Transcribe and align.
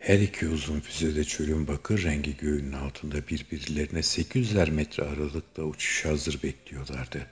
Her 0.00 0.18
iki 0.18 0.48
uzun 0.48 0.80
füzede 0.80 1.24
çölün 1.24 1.68
bakır 1.68 2.02
rengi 2.02 2.36
göğünün 2.36 2.72
altında 2.72 3.28
birbirlerine 3.28 3.98
800'ler 3.98 4.70
metre 4.70 5.02
aralıkla 5.02 5.62
uçuş 5.62 6.04
hazır 6.04 6.42
bekliyorlardı. 6.42 7.26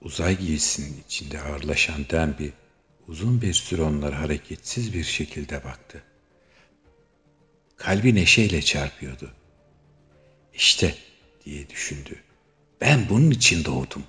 Uzay 0.00 0.38
giysisinin 0.38 1.02
içinde 1.06 1.40
ağırlaşan 1.40 2.06
Denby 2.10 2.46
uzun 3.08 3.42
bir 3.42 3.52
süre 3.52 3.82
onlara 3.82 4.20
hareketsiz 4.20 4.94
bir 4.94 5.04
şekilde 5.04 5.64
baktı. 5.64 6.02
Kalbi 7.76 8.14
neşeyle 8.14 8.62
çarpıyordu. 8.62 9.32
İşte 10.54 10.94
diye 11.44 11.70
düşündü. 11.70 12.16
Ben 12.80 13.08
bunun 13.08 13.30
için 13.30 13.64
doğdum. 13.64 14.04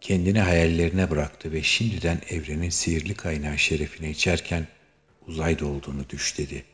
Kendini 0.00 0.40
hayallerine 0.40 1.10
bıraktı 1.10 1.52
ve 1.52 1.62
şimdiden 1.62 2.20
evrenin 2.28 2.70
sihirli 2.70 3.14
kaynağı 3.14 3.58
şerefine 3.58 4.10
içerken 4.10 4.66
uzayda 5.28 5.66
olduğunu 5.66 6.08
düş 6.08 6.38
dedi. 6.38 6.64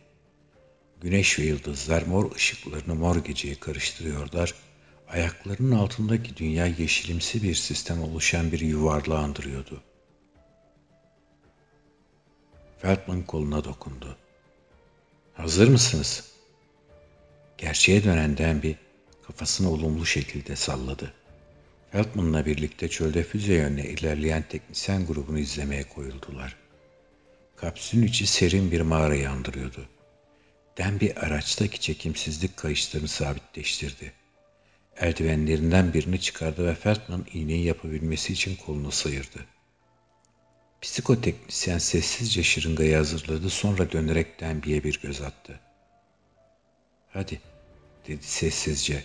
Güneş 1.01 1.39
ve 1.39 1.43
yıldızlar 1.43 2.03
mor 2.03 2.35
ışıklarını 2.35 2.95
mor 2.95 3.17
geceye 3.17 3.55
karıştırıyorlar. 3.55 4.55
Ayaklarının 5.09 5.77
altındaki 5.77 6.37
dünya 6.37 6.67
yeşilimsi 6.67 7.43
bir 7.43 7.55
sistem 7.55 8.03
oluşan 8.03 8.53
bir 8.53 8.61
yuvarlığı 8.61 9.19
andırıyordu. 9.19 9.83
Feldman 12.79 13.23
koluna 13.23 13.65
dokundu. 13.65 14.17
Hazır 15.34 15.69
mısınız? 15.69 16.33
Gerçeğe 17.59 18.05
dönen 18.05 18.62
bir 18.62 18.77
kafasını 19.27 19.71
olumlu 19.71 20.07
şekilde 20.07 20.57
salladı. 20.57 21.15
Feldman'la 21.93 22.47
birlikte 22.47 22.89
çölde 22.89 23.23
füze 23.23 23.55
yönüne 23.55 23.84
ilerleyen 23.84 24.45
teknisyen 24.48 25.07
grubunu 25.07 25.39
izlemeye 25.39 25.89
koyuldular. 25.89 26.64
Kapsülün 27.57 28.07
içi 28.07 28.27
serin 28.27 28.70
bir 28.73 28.81
mağarayı 28.81 29.31
andırıyordu. 29.31 29.89
bir 31.01 31.17
araçtaki 31.17 31.81
çekimsizlik 31.81 32.56
kayışlarını 32.56 33.09
sabitleştirdi. 33.09 34.12
Eldivenlerinden 34.97 35.95
birini 35.95 36.20
çıkardı 36.20 36.67
ve 36.67 36.75
Feldman 36.75 37.27
iğneyi 37.33 37.65
yapabilmesi 37.65 38.33
için 38.33 38.56
kolunu 38.56 38.93
sıyırdı. 38.93 39.47
Psikoteknisyen 40.83 41.78
sessizce 41.78 42.43
şırıngayı 42.43 42.97
hazırladı 42.97 43.51
sonra 43.51 43.93
dönerek 43.93 44.41
Denby'ye 44.41 44.84
bir 44.84 45.00
göz 45.00 45.21
attı. 45.21 45.61
Hadi 47.11 47.41
dedi 48.09 48.23
sessizce. 48.25 49.05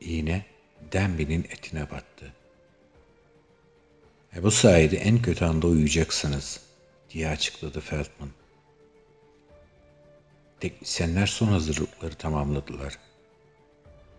İğne 0.00 0.44
Denby'nin 0.92 1.44
etine 1.44 1.90
battı. 1.90 2.34
E 4.36 4.42
bu 4.42 4.50
sayede 4.50 4.96
en 4.96 5.22
kötü 5.22 5.44
anda 5.44 5.66
uyuyacaksınız 5.66 6.60
diye 7.10 7.28
açıkladı 7.28 7.80
Feldman. 7.80 8.30
Teknisyenler 10.60 11.26
son 11.26 11.46
hazırlıkları 11.46 12.14
tamamladılar. 12.14 12.98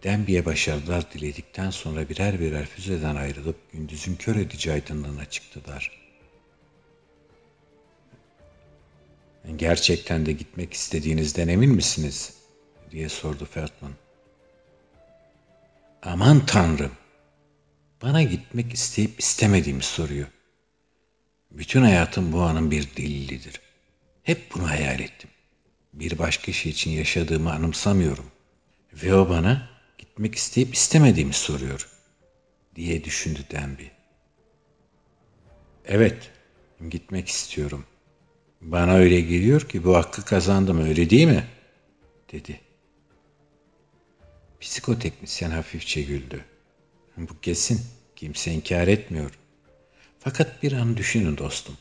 Denby'ye 0.04 0.46
başarılar 0.46 1.12
diledikten 1.12 1.70
sonra 1.70 2.10
birer 2.10 2.40
birer 2.40 2.66
füzeden 2.66 3.16
ayrılıp 3.16 3.72
gündüzün 3.72 4.16
kör 4.16 4.36
edici 4.36 4.72
aydınlığına 4.72 5.26
çıktılar. 5.26 6.02
Gerçekten 9.56 10.26
de 10.26 10.32
gitmek 10.32 10.74
istediğinizden 10.74 11.48
emin 11.48 11.72
misiniz? 11.72 12.34
diye 12.92 13.10
sordu 13.10 13.46
Feldman. 13.46 13.92
Aman 16.04 16.46
tanrım! 16.46 16.92
Bana 18.02 18.24
gitmek 18.24 18.74
isteyip 18.74 19.20
istemediğimi 19.20 19.84
soruyor. 19.84 20.28
Bütün 21.52 21.82
hayatım 21.82 22.34
bu 22.34 22.42
anın 22.42 22.72
bir 22.72 22.96
delilidir. 22.98 23.62
Hep 24.24 24.54
bunu 24.54 24.70
hayal 24.70 25.00
ettim. 25.00 25.30
Bir 25.94 26.20
başka 26.20 26.52
şey 26.52 26.72
için 26.72 26.92
yaşadığımı 26.92 27.54
anımsamıyorum. 27.54 28.26
Ve 28.94 29.16
o 29.16 29.30
bana 29.30 29.70
gitmek 29.98 30.36
isteyip 30.36 30.74
istemediğimi 30.74 31.34
soruyor. 31.34 31.90
Diye 32.76 33.04
düşündü 33.04 33.40
Denby. 33.52 33.84
Evet, 35.86 36.32
gitmek 36.90 37.28
istiyorum. 37.28 37.86
Bana 38.62 38.94
öyle 38.94 39.22
geliyor 39.22 39.62
ki 39.62 39.84
bu 39.84 39.96
hakkı 39.96 40.26
kazandım 40.26 40.82
öyle 40.82 41.10
değil 41.10 41.28
mi? 41.28 41.48
Dedi. 42.32 42.62
Psikoteknisyen 44.60 45.52
hafifçe 45.52 46.02
güldü. 46.02 46.46
Bu 47.18 47.40
kesin. 47.42 47.82
Kimse 48.16 48.52
inkar 48.52 48.88
etmiyor. 48.88 49.32
Fakat 50.20 50.64
bir 50.64 50.72
an 50.72 50.98
düşünün 50.98 51.38
dostum. 51.38 51.78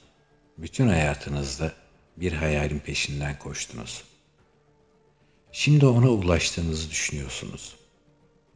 Bütün 0.59 0.89
hayatınızda 0.89 1.73
bir 2.17 2.33
hayalin 2.33 2.79
peşinden 2.79 3.39
koştunuz. 3.39 4.05
Şimdi 5.53 5.87
ona 5.87 6.09
ulaştığınızı 6.09 6.91
düşünüyorsunuz. 6.91 7.77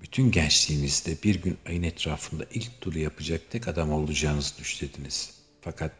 Bütün 0.03 0.31
gençliğinizde 0.31 1.17
bir 1.25 1.43
gün 1.43 1.59
ayın 1.67 1.83
etrafında 1.83 2.45
ilk 2.51 2.81
turu 2.81 2.99
yapacak 2.99 3.41
tek 3.51 3.69
adam 3.69 3.93
olacağınızı 3.93 4.59
düşlediniz. 4.59 5.35
Fakat 5.61 5.93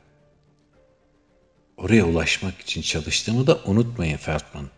oraya 1.77 2.07
ulaşmak 2.07 2.61
için 2.61 2.83
çalıştığımı 2.83 3.47
da 3.47 3.61
unutmayın 3.65 4.17
Feldman, 4.17 4.71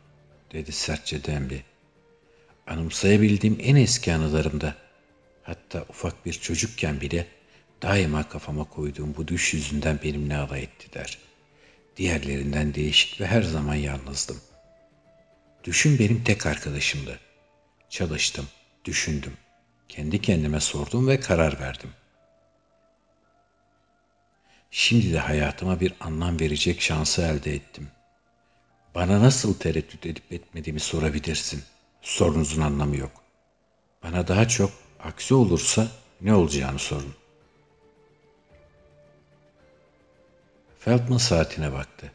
dedi 0.52 0.72
sertçe 0.72 1.24
Dembi. 1.24 1.62
Anımsayabildiğim 2.66 3.58
en 3.60 3.76
eski 3.76 4.14
anılarımda 4.14 4.85
Hatta 5.46 5.84
ufak 5.88 6.26
bir 6.26 6.32
çocukken 6.32 7.00
bile 7.00 7.26
daima 7.82 8.28
kafama 8.28 8.64
koyduğum 8.64 9.14
bu 9.16 9.28
düş 9.28 9.54
yüzünden 9.54 9.98
benimle 10.02 10.36
alay 10.36 10.62
ettiler. 10.62 11.18
Diğerlerinden 11.96 12.74
değişik 12.74 13.20
ve 13.20 13.26
her 13.26 13.42
zaman 13.42 13.74
yalnızdım. 13.74 14.40
Düşün 15.64 15.98
benim 15.98 16.24
tek 16.24 16.46
arkadaşımdı. 16.46 17.20
Çalıştım, 17.90 18.48
düşündüm. 18.84 19.32
Kendi 19.88 20.20
kendime 20.20 20.60
sordum 20.60 21.08
ve 21.08 21.20
karar 21.20 21.60
verdim. 21.60 21.90
Şimdi 24.70 25.12
de 25.12 25.18
hayatıma 25.18 25.80
bir 25.80 25.94
anlam 26.00 26.40
verecek 26.40 26.80
şansı 26.80 27.22
elde 27.22 27.54
ettim. 27.54 27.88
Bana 28.94 29.22
nasıl 29.22 29.54
tereddüt 29.54 30.06
edip 30.06 30.32
etmediğimi 30.32 30.80
sorabilirsin. 30.80 31.64
Sorunuzun 32.02 32.62
anlamı 32.62 32.96
yok. 32.96 33.22
Bana 34.02 34.28
daha 34.28 34.48
çok 34.48 34.85
Aksi 35.00 35.34
olursa 35.34 35.88
ne 36.20 36.34
olacağını 36.34 36.78
sorun. 36.78 37.14
Feldman 40.78 41.18
saatine 41.18 41.72
baktı. 41.72 42.12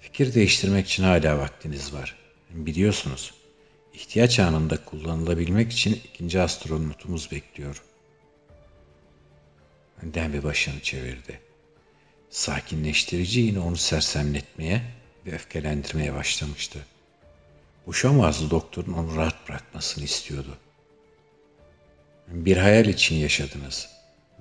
Fikir 0.00 0.34
değiştirmek 0.34 0.86
için 0.86 1.02
hala 1.02 1.38
vaktiniz 1.38 1.94
var. 1.94 2.16
Biliyorsunuz, 2.50 3.34
ihtiyaç 3.94 4.38
anında 4.38 4.84
kullanılabilmek 4.84 5.72
için 5.72 6.00
ikinci 6.04 6.40
astronotumuz 6.40 7.32
bekliyor. 7.32 7.82
bir 10.32 10.44
başını 10.44 10.80
çevirdi. 10.80 11.40
Sakinleştirici 12.30 13.40
yine 13.40 13.58
onu 13.58 13.76
sersemletmeye 13.76 14.82
ve 15.26 15.32
öfkelendirmeye 15.32 16.14
başlamıştı. 16.14 16.86
Bu 17.86 17.94
şomazlı 17.94 18.50
doktorun 18.50 18.92
onu 18.92 19.16
rahat 19.16 19.48
bırakmasını 19.48 20.04
istiyordu. 20.04 20.58
Bir 22.26 22.56
hayal 22.56 22.86
için 22.86 23.16
yaşadınız 23.16 23.88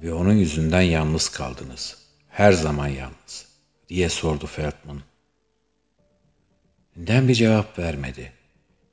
ve 0.01 0.13
onun 0.13 0.34
yüzünden 0.34 0.81
yalnız 0.81 1.29
kaldınız. 1.29 1.97
Her 2.29 2.51
zaman 2.51 2.88
yalnız 2.88 3.47
diye 3.90 4.09
sordu 4.09 4.47
Feldman. 4.47 5.01
Den 6.96 7.28
bir 7.28 7.35
cevap 7.35 7.79
vermedi. 7.79 8.31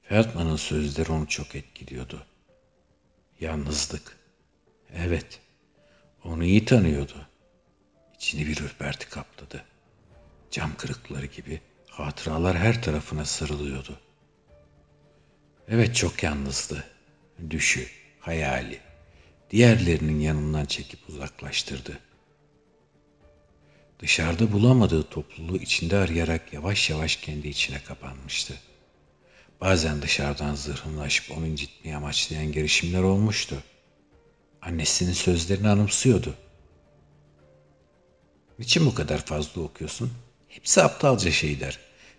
Feldman'ın 0.03 0.57
sözleri 0.57 1.13
onu 1.13 1.29
çok 1.29 1.55
etkiliyordu. 1.55 2.27
Yalnızlık. 3.41 4.17
Evet, 4.95 5.41
onu 6.25 6.45
iyi 6.45 6.65
tanıyordu. 6.65 7.27
İçini 8.15 8.47
bir 8.47 8.61
ürperti 8.61 9.09
kapladı. 9.09 9.65
Cam 10.51 10.77
kırıkları 10.77 11.27
gibi 11.27 11.61
hatıralar 11.89 12.57
her 12.57 12.83
tarafına 12.83 13.25
sarılıyordu. 13.25 14.01
Evet 15.69 15.97
çok 15.97 16.23
yalnızdı. 16.23 16.85
Düşü, 17.51 17.89
hayali, 18.23 18.81
diğerlerinin 19.51 20.21
yanından 20.21 20.65
çekip 20.65 21.09
uzaklaştırdı. 21.09 21.99
Dışarıda 23.99 24.53
bulamadığı 24.53 25.03
topluluğu 25.03 25.57
içinde 25.57 25.97
arayarak 25.97 26.53
yavaş 26.53 26.91
yavaş 26.91 27.17
kendi 27.17 27.49
içine 27.49 27.83
kapanmıştı. 27.83 28.55
Bazen 29.61 30.03
dışarıdan 30.03 30.55
zırhını 30.55 31.03
aşıp 31.03 31.37
onu 31.37 31.47
incitmeyi 31.47 31.97
amaçlayan 31.97 32.53
girişimler 32.53 33.03
olmuştu. 33.03 33.63
Annesinin 34.63 35.13
sözlerini 35.13 35.69
anımsıyordu. 35.69 36.35
Niçin 38.59 38.87
bu 38.87 38.95
kadar 38.95 39.25
fazla 39.25 39.63
okuyorsun? 39.63 40.13
Hepsi 40.49 40.83
aptalca 40.83 41.31
şeyler. 41.31 41.79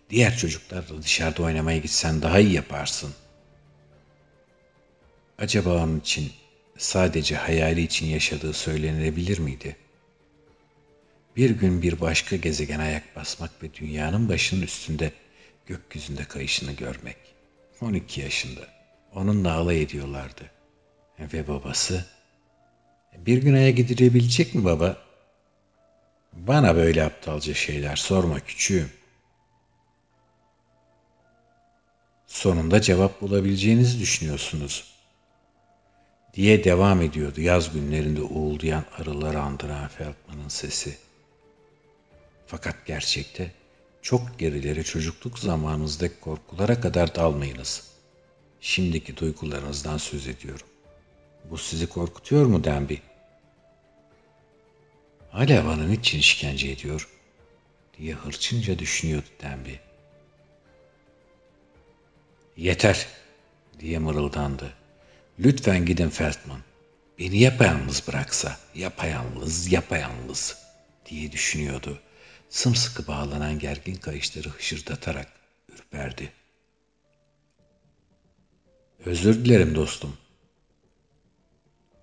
Diğer 0.10 0.38
çocuklarla 0.38 1.04
dışarıda 1.04 1.44
oynamaya 1.44 1.78
gitsen 1.78 2.22
daha 2.22 2.40
iyi 2.40 2.54
yaparsın. 2.54 3.14
Acaba 5.38 5.84
onun 5.84 6.00
için 6.00 6.32
sadece 6.78 7.36
hayali 7.36 7.82
için 7.82 8.06
yaşadığı 8.06 8.54
söylenebilir 8.54 9.40
miydi? 9.40 9.76
Bir 11.36 11.50
gün 11.50 11.82
bir 11.82 12.02
başka 12.02 12.36
gezegen 12.36 12.80
ayak 12.80 13.16
basmak 13.16 13.64
ve 13.64 13.74
dünyanın 13.74 14.30
başının 14.30 14.62
üstünde 14.62 15.12
gökyüzünde 15.66 16.26
kayışını 16.26 16.72
görmek. 16.72 17.18
12 17.82 18.22
yaşında. 18.22 18.62
Onunla 19.14 19.54
alay 19.54 19.82
ediyorlardı. 19.82 20.52
Ve 21.20 21.48
babası, 21.48 22.06
bir 23.18 23.38
gün 23.38 23.54
aya 23.54 23.70
gidilebilecek 23.70 24.56
mi 24.56 24.66
baba? 24.66 24.98
Bana 26.34 26.76
böyle 26.76 27.04
aptalca 27.04 27.54
şeyler 27.54 27.96
sorma 27.96 28.40
küçüğüm. 28.40 28.90
Sonunda 32.28 32.82
cevap 32.82 33.22
bulabileceğinizi 33.22 34.00
düşünüyorsunuz. 34.00 34.93
Diye 36.34 36.64
devam 36.64 37.02
ediyordu 37.02 37.42
yaz 37.42 37.74
günlerinde 37.74 38.22
uğuldayan 38.22 38.86
arıları 38.98 39.42
andıran 39.42 39.88
Feldman'ın 39.88 40.48
sesi. 40.48 40.98
Fakat 42.48 42.86
gerçekte 42.86 43.52
çok 44.02 44.40
gerileri 44.40 44.84
çocukluk 44.84 45.40
zamanınızdaki 45.40 46.20
korkulara 46.20 46.82
kadar 46.82 47.16
dalmayınız. 47.16 47.88
Şimdiki 48.62 49.18
duygularınızdan 49.18 49.98
söz 49.98 50.28
ediyorum. 50.28 50.68
Bu 51.50 51.58
sizi 51.58 51.88
korkutuyor 51.88 52.46
mu 52.46 52.64
Denby? 52.64 52.96
Hala 55.32 55.66
bana 55.66 55.84
niçin 55.88 56.20
işkence 56.20 56.70
ediyor? 56.70 57.10
diye 57.98 58.14
hırçınca 58.14 58.80
düşünüyordu 58.80 59.28
Denby. 59.42 59.74
Yeter 62.58 63.08
diye 63.80 64.00
mırıldandı. 64.00 64.83
Lütfen 65.40 65.86
gidin 65.86 66.10
Feldman. 66.10 66.60
Beni 67.20 67.40
yapayalnız 67.40 68.08
bıraksa, 68.08 68.58
yapayalnız, 68.76 69.72
yapayalnız 69.72 70.58
diye 71.06 71.32
düşünüyordu. 71.32 72.00
Sımsıkı 72.50 73.08
bağlanan 73.08 73.60
gergin 73.60 73.96
kayışları 73.96 74.50
hışırdatarak 74.50 75.28
ürperdi. 75.70 76.32
Özür 79.06 79.46
dilerim 79.46 79.76
dostum. 79.76 80.18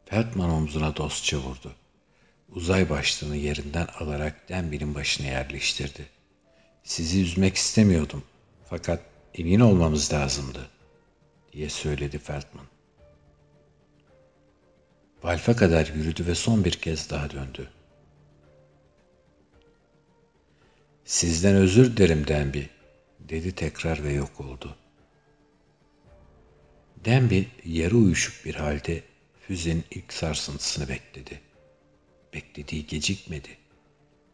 Feldman 0.06 0.50
omzuna 0.50 0.96
dostça 0.96 1.38
vurdu. 1.38 1.74
Uzay 2.48 2.90
başlığını 2.90 3.36
yerinden 3.36 3.88
alarak 3.98 4.48
Denby'nin 4.48 4.94
başına 4.94 5.26
yerleştirdi. 5.26 6.06
Sizi 6.84 7.22
üzmek 7.22 7.56
istemiyordum. 7.56 8.24
Fakat 8.70 9.02
emin 9.34 9.60
olmamız 9.60 10.12
lazımdı, 10.12 10.70
diye 11.52 11.68
söyledi 11.68 12.18
Feldman. 12.18 12.69
Valfa 15.22 15.56
kadar 15.56 15.86
yürüdü 15.86 16.26
ve 16.26 16.34
son 16.34 16.64
bir 16.64 16.72
kez 16.72 17.10
daha 17.10 17.30
döndü. 17.30 17.70
Sizden 21.04 21.54
özür 21.56 21.96
dilerim 21.96 22.26
Denby, 22.26 22.62
dedi 23.20 23.54
tekrar 23.54 24.04
ve 24.04 24.12
yok 24.12 24.40
oldu. 24.40 24.76
Denby 27.04 27.42
yarı 27.64 27.96
uyuşuk 27.96 28.44
bir 28.44 28.54
halde 28.54 29.02
füzenin 29.46 29.84
ilk 29.90 30.12
sarsıntısını 30.12 30.88
bekledi. 30.88 31.40
Beklediği 32.34 32.86
gecikmedi. 32.86 33.48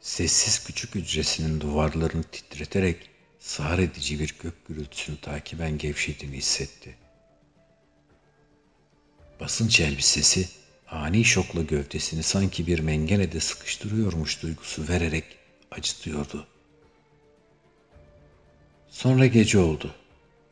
Sessiz 0.01 0.65
küçük 0.65 0.95
hücresinin 0.95 1.61
duvarlarını 1.61 2.23
titreterek 2.23 3.11
sağır 3.39 3.79
edici 3.79 4.21
bir 4.21 4.35
gök 4.43 4.67
gürültüsünü 4.67 5.21
takiben 5.21 5.79
gevşediğini 5.79 6.37
hissetti. 6.37 6.95
Basınç 9.41 9.81
elbisesi 9.81 10.49
ani 10.91 11.25
şokla 11.25 11.63
gövdesini 11.63 12.23
sanki 12.23 12.67
bir 12.67 12.79
mengenede 12.79 13.41
sıkıştırıyormuş 13.41 14.43
duygusu 14.43 14.89
vererek 14.89 15.25
acıtıyordu. 15.71 16.47
Sonra 18.89 19.27
gece 19.27 19.59
oldu. 19.59 19.95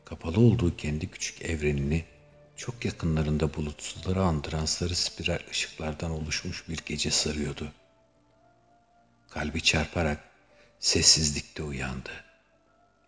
Kapalı 0.04 0.40
olduğu 0.40 0.76
kendi 0.76 1.10
küçük 1.10 1.42
evrenini 1.42 2.04
çok 2.56 2.84
yakınlarında 2.84 3.54
bulutsuzları 3.54 4.22
andıran 4.22 4.64
sarı 4.64 4.94
spiral 4.94 5.38
ışıklardan 5.50 6.10
oluşmuş 6.10 6.68
bir 6.68 6.78
gece 6.86 7.10
sarıyordu. 7.10 7.72
Kalbi 9.30 9.62
çarparak 9.62 10.24
sessizlikte 10.80 11.62
uyandı. 11.62 12.10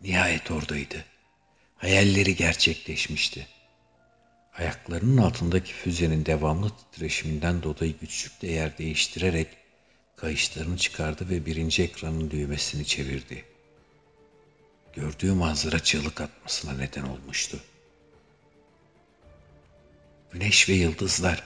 Nihayet 0.00 0.50
oradaydı. 0.50 1.04
Hayalleri 1.76 2.36
gerçekleşmişti. 2.36 3.46
Ayaklarının 4.58 5.16
altındaki 5.16 5.72
füzenin 5.72 6.26
devamlı 6.26 6.70
titreşiminden 6.70 7.62
dolayı 7.62 7.98
güçlükle 8.00 8.48
yer 8.48 8.78
değiştirerek 8.78 9.48
kayışlarını 10.16 10.76
çıkardı 10.76 11.28
ve 11.30 11.46
birinci 11.46 11.82
ekranın 11.82 12.30
düğmesini 12.30 12.84
çevirdi. 12.86 13.44
Gördüğü 14.94 15.32
manzara 15.32 15.78
çığlık 15.78 16.20
atmasına 16.20 16.72
neden 16.72 17.02
olmuştu. 17.02 17.60
Güneş 20.32 20.68
ve 20.68 20.72
yıldızlar 20.72 21.42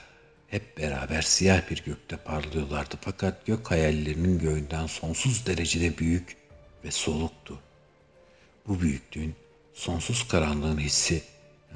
hep 0.47 0.77
beraber 0.77 1.21
siyah 1.21 1.69
bir 1.69 1.83
gökte 1.83 2.17
parlıyorlardı 2.17 2.95
fakat 3.01 3.45
gök 3.45 3.71
hayallerinin 3.71 4.39
göğünden 4.39 4.87
sonsuz 4.87 5.45
derecede 5.45 5.97
büyük 5.97 6.37
ve 6.83 6.91
soluktu. 6.91 7.59
Bu 8.67 8.81
büyüklüğün 8.81 9.35
sonsuz 9.73 10.27
karanlığın 10.27 10.77
hissi 10.77 11.23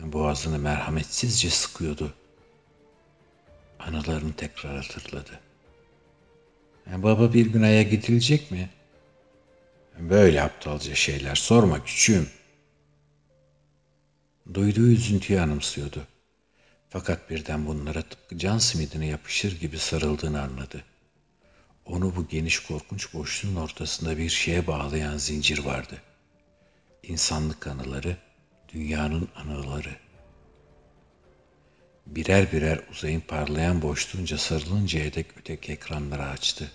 boğazını 0.02 0.60
merhametsizce 0.60 1.50
sıkıyordu. 1.50 2.14
Anılarını 3.80 4.34
tekrar 4.34 4.76
hatırladı. 4.76 5.40
Baba 6.88 7.34
bir 7.34 7.46
gün 7.46 7.62
aya 7.62 7.84
gidilecek 7.84 8.52
mi? 8.52 8.70
Böyle 10.00 10.42
aptalca 10.42 10.96
şeyler 10.96 11.36
sorma 11.36 11.84
küçüğüm. 11.84 12.30
Duyduğu 14.54 14.88
üzüntüyü 14.88 15.40
anımsıyordu. 15.40 16.08
Fakat 16.90 17.30
birden 17.30 17.68
bunlara 17.68 18.02
tıpkı 18.02 18.38
can 18.38 18.58
simidine 18.58 19.08
yapışır 19.08 19.60
gibi 19.60 19.80
sarıldığını 19.80 20.42
anladı. 20.42 20.84
Onu 21.86 22.16
bu 22.16 22.28
geniş 22.28 22.60
korkunç 22.60 23.14
boşluğun 23.14 23.56
ortasında 23.56 24.18
bir 24.18 24.30
şeye 24.30 24.68
bağlayan 24.68 25.18
zincir 25.18 25.60
vardı. 25.60 26.02
İnsanlık 27.04 27.68
anıları, 27.68 28.18
dünyanın 28.76 29.30
anıları. 29.36 29.96
Birer 32.06 32.52
birer 32.52 32.80
uzayın 32.92 33.22
parlayan 33.22 33.82
boşluğunca 33.82 34.38
sarılıncaya 34.38 35.14
dek 35.14 35.26
öteki 35.38 35.72
ekranları 35.72 36.24
açtı. 36.24 36.72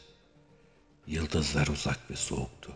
Yıldızlar 1.07 1.67
uzak 1.67 2.11
ve 2.11 2.17
soğuktu. 2.17 2.73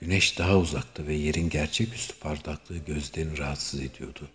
Güneş 0.00 0.38
daha 0.38 0.56
uzakta 0.56 1.06
ve 1.06 1.14
yerin 1.14 1.50
gerçeküstü 1.50 2.18
parlaklığı 2.18 2.78
gözlerini 2.78 3.38
rahatsız 3.38 3.80
ediyordu. 3.80 4.28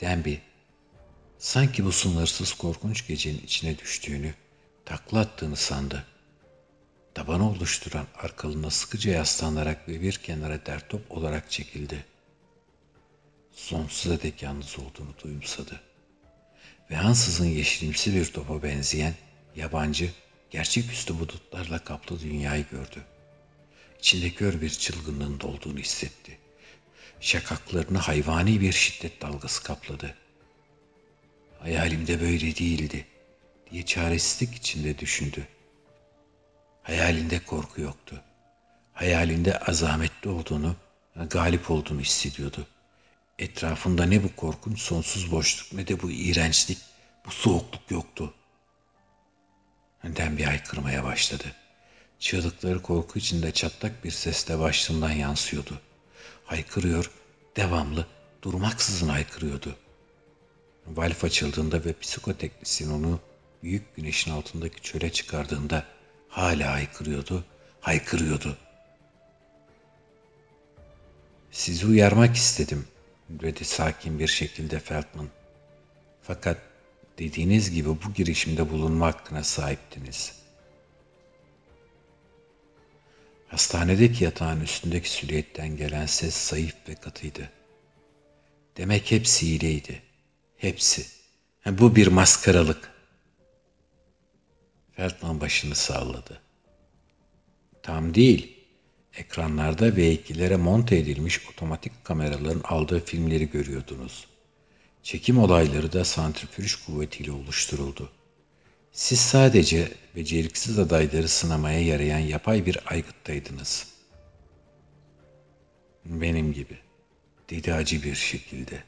Denby, 0.00 0.34
sanki 1.38 1.84
bu 1.84 1.92
sınırsız 1.92 2.52
korkunç 2.52 3.06
gecenin 3.06 3.40
içine 3.40 3.78
düştüğünü, 3.78 4.34
takla 4.84 5.18
attığını 5.18 5.56
sandı. 5.56 6.06
Tabanı 7.20 7.50
oluşturan 7.50 8.06
arkalığına 8.18 8.70
sıkıca 8.70 9.12
yaslanarak 9.12 9.88
ve 9.88 10.02
bir 10.02 10.12
kenara 10.12 10.66
dertop 10.66 11.12
olarak 11.12 11.50
çekildi. 11.50 12.04
Sonsuza 13.52 14.22
dek 14.22 14.42
yalnız 14.42 14.78
olduğunu 14.78 15.14
duyumsadı. 15.24 15.80
Ve 16.90 16.98
ansızın 16.98 17.46
yeşilimsi 17.46 18.14
bir 18.14 18.32
topa 18.32 18.62
benzeyen, 18.62 19.14
yabancı, 19.56 20.10
gerçeküstü 20.50 21.18
bulutlarla 21.18 21.84
kaplı 21.84 22.20
dünyayı 22.20 22.64
gördü. 22.70 23.04
İçinde 23.98 24.28
gör 24.28 24.60
bir 24.60 24.70
çılgınlığın 24.70 25.40
dolduğunu 25.40 25.78
hissetti. 25.78 26.38
Şakaklarını 27.20 27.98
hayvani 27.98 28.60
bir 28.60 28.72
şiddet 28.72 29.22
dalgası 29.22 29.62
kapladı. 29.62 30.14
Hayalimde 31.58 32.20
böyle 32.20 32.56
değildi 32.56 33.06
diye 33.70 33.86
çaresizlik 33.86 34.54
içinde 34.54 34.98
düşündü. 34.98 35.46
Hayalinde 36.82 37.44
korku 37.44 37.80
yoktu. 37.80 38.22
Hayalinde 38.92 39.58
azametli 39.58 40.30
olduğunu, 40.30 40.76
galip 41.30 41.70
olduğunu 41.70 42.00
hissediyordu. 42.00 42.66
Etrafında 43.38 44.04
ne 44.06 44.24
bu 44.24 44.36
korkunç 44.36 44.80
sonsuz 44.80 45.32
boşluk 45.32 45.72
ne 45.72 45.88
de 45.88 46.02
bu 46.02 46.10
iğrençlik, 46.10 46.78
bu 47.26 47.30
soğukluk 47.30 47.90
yoktu. 47.90 48.34
Önden 50.02 50.38
bir 50.38 50.46
aykırmaya 50.46 51.04
başladı. 51.04 51.44
Çığlıkları 52.18 52.82
korku 52.82 53.18
içinde 53.18 53.52
çatlak 53.52 54.04
bir 54.04 54.10
sesle 54.10 54.58
başlığından 54.58 55.10
yansıyordu. 55.10 55.80
Haykırıyor, 56.44 57.10
devamlı, 57.56 58.06
durmaksızın 58.42 59.08
haykırıyordu. 59.08 59.76
Valf 60.86 61.24
açıldığında 61.24 61.84
ve 61.84 61.92
psikoteknisyen 61.92 62.90
onu 62.90 63.20
büyük 63.62 63.96
güneşin 63.96 64.30
altındaki 64.30 64.82
çöle 64.82 65.12
çıkardığında 65.12 65.84
hala 66.30 66.72
haykırıyordu, 66.72 67.44
haykırıyordu. 67.80 68.56
Sizi 71.50 71.86
uyarmak 71.86 72.36
istedim, 72.36 72.84
dedi 73.28 73.64
sakin 73.64 74.18
bir 74.18 74.28
şekilde 74.28 74.80
Feldman. 74.80 75.28
Fakat 76.22 76.58
dediğiniz 77.18 77.70
gibi 77.70 77.88
bu 77.88 78.12
girişimde 78.14 78.70
bulunma 78.70 79.06
hakkına 79.06 79.44
sahiptiniz. 79.44 80.40
Hastanedeki 83.48 84.24
yatağın 84.24 84.60
üstündeki 84.60 85.10
silüetten 85.10 85.76
gelen 85.76 86.06
ses 86.06 86.36
zayıf 86.36 86.74
ve 86.88 86.94
katıydı. 86.94 87.50
Demek 88.76 89.10
hepsi 89.10 89.46
hileydi. 89.46 90.02
Hepsi. 90.56 91.06
Bu 91.66 91.96
bir 91.96 92.06
maskaralık. 92.06 92.89
Feldman 95.00 95.40
başını 95.40 95.74
salladı. 95.74 96.40
Tam 97.82 98.14
değil. 98.14 98.56
Ekranlarda 99.14 99.88
V2'lere 99.88 100.56
monte 100.56 100.96
edilmiş 100.96 101.48
otomatik 101.48 102.04
kameraların 102.04 102.60
aldığı 102.64 103.04
filmleri 103.04 103.50
görüyordunuz. 103.50 104.26
Çekim 105.02 105.38
olayları 105.38 105.92
da 105.92 106.04
santrifüj 106.04 106.74
kuvvetiyle 106.74 107.32
oluşturuldu. 107.32 108.10
Siz 108.92 109.20
sadece 109.20 109.92
beceriksiz 110.16 110.78
adayları 110.78 111.28
sınamaya 111.28 111.80
yarayan 111.80 112.18
yapay 112.18 112.66
bir 112.66 112.78
aygıttaydınız. 112.86 113.86
Benim 116.04 116.52
gibi. 116.52 116.78
Dedi 117.50 117.74
acı 117.74 118.02
bir 118.02 118.14
şekilde. 118.14 118.82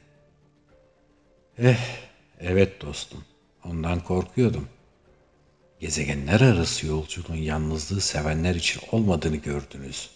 Eh, 1.57 1.79
evet 2.39 2.81
dostum. 2.81 3.25
Ondan 3.63 4.03
korkuyordum. 4.03 4.67
Gezegenler 5.83 6.41
arası 6.41 6.87
yolculuğun 6.87 7.35
yalnızlığı 7.35 8.01
sevenler 8.01 8.55
için 8.55 8.81
olmadığını 8.91 9.35
gördünüz. 9.35 10.09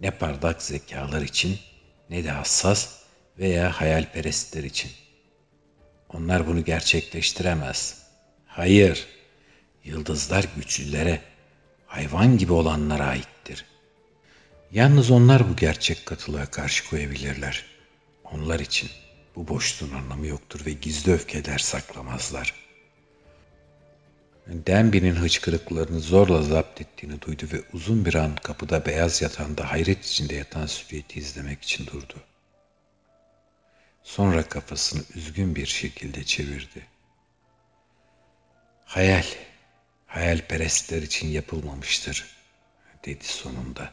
Ne 0.00 0.10
parlak 0.10 0.62
zekalar 0.62 1.22
için 1.22 1.58
ne 2.10 2.24
de 2.24 2.30
hassas 2.30 2.88
veya 3.38 3.80
hayalperestler 3.80 4.64
için. 4.64 4.90
Onlar 6.08 6.46
bunu 6.46 6.64
gerçekleştiremez.'' 6.64 8.06
Hayır, 8.46 9.06
yıldızlar 9.84 10.44
güçlülere, 10.56 11.20
hayvan 11.86 12.38
gibi 12.38 12.52
olanlara 12.52 13.04
aittir. 13.06 13.64
Yalnız 14.72 15.10
onlar 15.10 15.50
bu 15.50 15.56
gerçek 15.56 16.06
katılığa 16.06 16.46
karşı 16.46 16.90
koyabilirler. 16.90 17.64
Onlar 18.24 18.60
için 18.60 18.90
bu 19.34 19.48
boşluğun 19.48 19.94
anlamı 19.94 20.26
yoktur 20.26 20.66
ve 20.66 20.72
gizli 20.72 21.12
öfkeler 21.12 21.58
saklamazlar. 21.58 22.65
Denby'nin 24.46 25.14
hıçkırıklarını 25.14 26.00
zorla 26.00 26.42
zapt 26.42 26.80
ettiğini 26.80 27.20
duydu 27.20 27.46
ve 27.52 27.62
uzun 27.72 28.04
bir 28.04 28.14
an 28.14 28.36
kapıda 28.36 28.86
beyaz 28.86 29.22
yatağında 29.22 29.70
hayret 29.70 30.06
içinde 30.06 30.34
yatan 30.34 30.66
Süriyet'i 30.66 31.18
izlemek 31.18 31.62
için 31.62 31.86
durdu. 31.86 32.14
Sonra 34.02 34.42
kafasını 34.42 35.02
üzgün 35.14 35.56
bir 35.56 35.66
şekilde 35.66 36.24
çevirdi. 36.24 36.86
Hayal, 38.84 39.24
hayalperestler 40.06 41.02
için 41.02 41.28
yapılmamıştır, 41.28 42.26
dedi 43.04 43.24
sonunda. 43.24 43.92